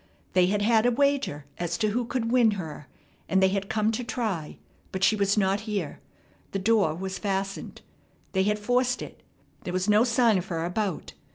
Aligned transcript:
They 0.33 0.47
had 0.47 0.63
had 0.63 0.87
a 0.87 0.91
wager 0.91 1.45
as 1.59 1.77
to 1.77 1.89
who 1.89 2.05
could 2.05 2.31
win 2.31 2.51
her, 2.57 2.87
and 3.29 3.39
they 3.39 3.49
had 3.49 3.69
come 3.69 3.91
to 3.91 4.03
try; 4.03 4.57
but 4.91 5.03
she 5.03 5.15
was 5.15 5.37
not 5.37 5.59
here. 5.69 5.99
The 6.53 6.57
door 6.57 6.95
was 6.95 7.19
fastened. 7.19 7.81
They 8.31 8.41
had 8.41 8.57
forced 8.57 9.03
it. 9.03 9.21
There 9.63 9.73
was 9.73 9.87
no 9.87 10.03
sign 10.03 10.39
of 10.39 10.47
her 10.47 10.65
about. 10.65 11.13